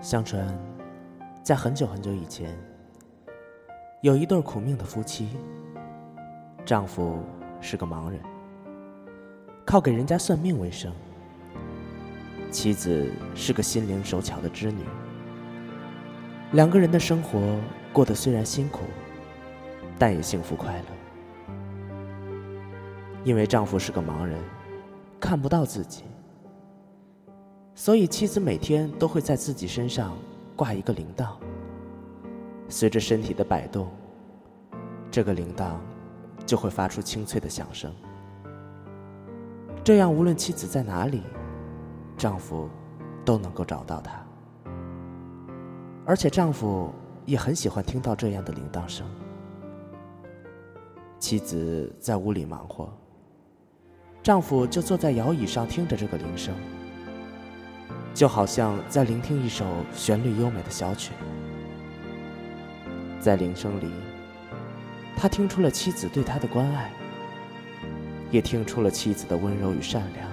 [0.00, 0.46] 相传，
[1.42, 2.56] 在很久很久以前，
[4.00, 5.36] 有一对苦命的夫妻。
[6.64, 7.18] 丈夫
[7.60, 8.20] 是个盲人，
[9.64, 10.92] 靠给人家算命为生；
[12.50, 14.84] 妻子是个心灵手巧的织女。
[16.52, 17.40] 两个人的生活
[17.92, 18.84] 过得虽然辛苦，
[19.98, 21.54] 但也幸福快乐。
[23.24, 24.38] 因为丈夫是个盲人，
[25.18, 26.04] 看不到自己。
[27.78, 30.18] 所以，妻子每天都会在自己身上
[30.56, 31.28] 挂一个铃铛。
[32.68, 33.88] 随着身体的摆动，
[35.12, 35.76] 这个铃铛
[36.44, 37.94] 就会发出清脆的响声。
[39.84, 41.22] 这样，无论妻子在哪里，
[42.16, 42.68] 丈夫
[43.24, 44.26] 都能够找到她。
[46.04, 46.92] 而且，丈夫
[47.26, 49.06] 也很喜欢听到这样的铃铛声。
[51.20, 52.92] 妻子在屋里忙活，
[54.20, 56.52] 丈夫就坐在摇椅上听着这个铃声。
[58.18, 59.64] 就好像在聆听一首
[59.94, 61.12] 旋律优美的小曲，
[63.20, 63.92] 在铃声里，
[65.16, 66.90] 他听出了妻子对他的关爱，
[68.32, 70.28] 也听出了妻子的温柔与善良。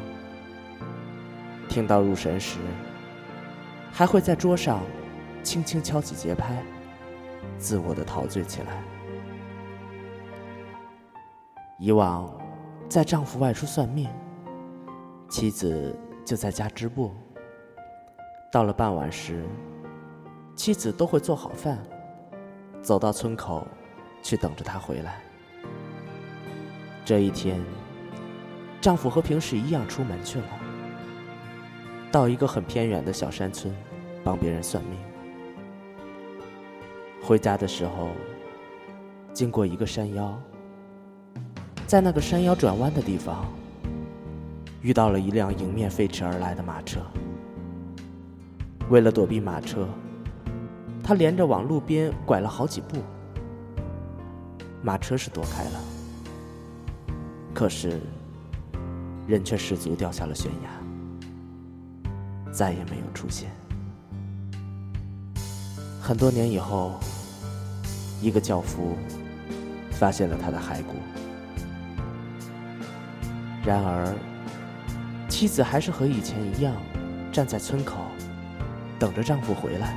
[1.69, 2.57] 听到入神时，
[3.91, 4.81] 还会在桌上
[5.43, 6.63] 轻轻敲起节拍，
[7.59, 8.83] 自我的陶醉起来。
[11.77, 12.35] 以往，
[12.89, 14.09] 在丈夫外出算命，
[15.29, 17.13] 妻子就在家织布。
[18.55, 19.43] 到了傍晚时，
[20.55, 21.77] 妻子都会做好饭，
[22.81, 23.67] 走到村口，
[24.23, 25.21] 去等着他回来。
[27.03, 27.59] 这一天，
[28.79, 30.47] 丈夫和平时一样出门去了，
[32.09, 33.75] 到一个很偏远的小山村，
[34.23, 34.97] 帮别人算命。
[37.21, 38.07] 回家的时候，
[39.33, 40.33] 经过一个山腰，
[41.85, 43.45] 在那个山腰转弯的地方，
[44.81, 47.01] 遇到了一辆迎面飞驰而来的马车。
[48.89, 49.87] 为了躲避马车，
[51.03, 52.97] 他连着往路边拐了好几步。
[54.83, 55.79] 马车是躲开了，
[57.51, 57.99] 可是
[59.25, 62.11] 人却失足掉下了悬崖，
[62.51, 63.49] 再也没有出现。
[65.99, 66.99] 很多年以后，
[68.21, 68.95] 一个轿夫
[69.89, 70.93] 发现了他的骸骨，
[73.65, 74.13] 然而
[75.27, 76.75] 妻子还是和以前一样
[77.31, 77.95] 站在村口。
[79.05, 79.95] 等着丈夫回来，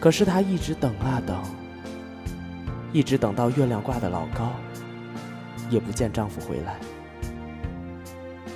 [0.00, 1.40] 可是她一直等啊等，
[2.92, 4.50] 一直等到月亮挂的老高，
[5.70, 6.76] 也不见丈夫回来。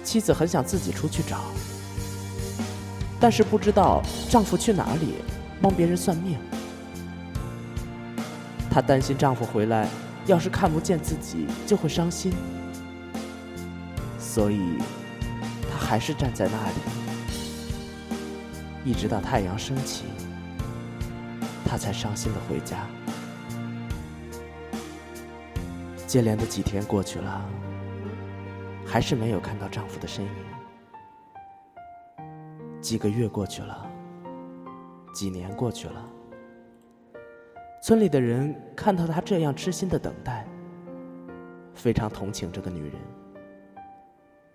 [0.03, 1.43] 妻子很想自己出去找，
[3.21, 5.15] 但是不知道丈夫去哪里，
[5.63, 6.37] 帮别人算命。
[8.69, 9.87] 她担心丈夫回来，
[10.27, 12.35] 要是看不见自己，就会伤心，
[14.19, 14.79] 所以
[15.71, 17.04] 她还是站在那里。
[18.85, 20.05] 一直到太阳升起，
[21.65, 22.87] 她才伤心的回家。
[26.07, 27.43] 接连的几天过去了，
[28.85, 30.31] 还是没有看到丈夫的身影。
[32.83, 33.91] 几个月过去了，
[35.15, 36.07] 几年过去了，
[37.83, 40.47] 村里的人看到她这样痴心的等待，
[41.73, 42.93] 非常同情这个女人。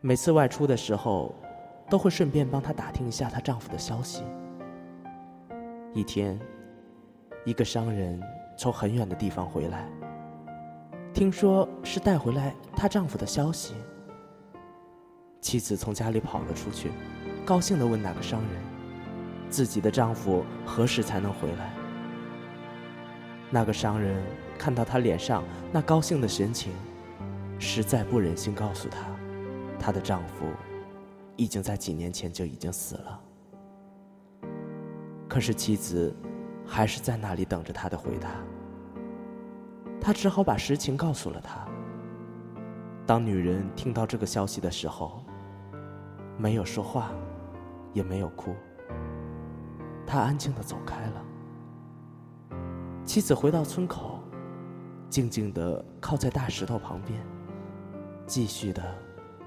[0.01, 1.34] 每次外出的时候。
[1.89, 4.23] 都会顺便帮她打听一下她丈夫的消息。
[5.94, 6.39] 一天，
[7.45, 8.22] 一个商人
[8.57, 9.89] 从很远的地方回来，
[11.13, 13.73] 听说是带回来她丈夫的消息。
[15.41, 16.91] 妻子从家里跑了出去，
[17.45, 18.50] 高兴地问那个商人
[19.50, 21.73] ：“自己的丈夫何时才能回来？”
[23.50, 24.21] 那个商人
[24.59, 26.71] 看到她脸上那高兴的神情，
[27.57, 29.00] 实在不忍心告诉她，
[29.79, 30.45] 她的丈夫。
[31.39, 33.22] 已经在几年前就已经死了，
[35.25, 36.13] 可是妻子
[36.67, 38.29] 还是在那里等着他的回答。
[40.01, 41.66] 他只好把实情告诉了他。
[43.07, 45.23] 当女人听到这个消息的时候，
[46.38, 47.12] 没有说话，
[47.94, 48.53] 也没有哭，
[50.06, 51.25] 她安静的走开了。
[53.06, 54.19] 妻子回到村口，
[55.09, 57.25] 静静的靠在大石头旁边，
[58.27, 58.83] 继续的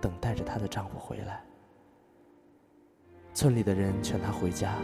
[0.01, 1.45] 等待着她的丈夫回来。
[3.35, 4.75] 村里的人劝他回家，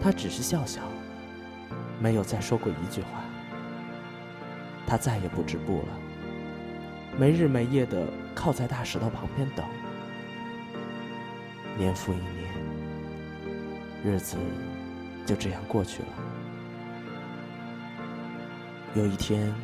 [0.00, 0.80] 他只是笑笑，
[2.00, 3.22] 没有再说过一句话。
[4.86, 5.88] 他再也不织布了，
[7.18, 9.64] 没日没夜的靠在大石头旁边等。
[11.78, 12.52] 年复一年，
[14.04, 14.36] 日子
[15.26, 16.08] 就这样过去了。
[18.94, 19.54] 有一天，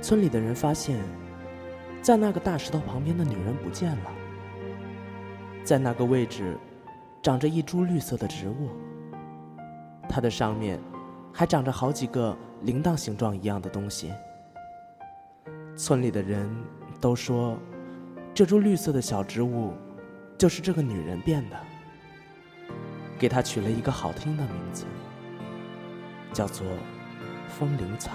[0.00, 0.98] 村里的人发现，
[2.00, 4.12] 在那个大石头旁边的女人不见了，
[5.64, 6.56] 在那个位置。
[7.22, 8.68] 长着一株绿色的植物，
[10.08, 10.80] 它的上面
[11.32, 14.12] 还长着好几个铃铛形状一样的东西。
[15.76, 16.50] 村里的人
[17.00, 17.56] 都说，
[18.34, 19.72] 这株绿色的小植物
[20.36, 21.56] 就是这个女人变的，
[23.20, 24.84] 给它取了一个好听的名字，
[26.32, 26.66] 叫做
[27.48, 28.10] 风铃草。